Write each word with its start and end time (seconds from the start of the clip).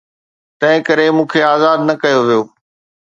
تنهنڪري 0.59 1.07
مون 1.15 1.25
کي 1.31 1.39
آزاد 1.53 1.79
نه 1.87 1.93
ڪيو 2.01 2.21
ويو. 2.27 2.41